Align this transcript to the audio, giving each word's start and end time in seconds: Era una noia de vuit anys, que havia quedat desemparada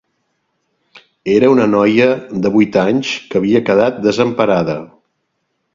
Era 1.33 1.51
una 1.57 1.67
noia 1.73 2.09
de 2.47 2.53
vuit 2.57 2.81
anys, 2.87 3.13
que 3.29 3.41
havia 3.43 3.65
quedat 3.69 4.05
desemparada 4.09 4.79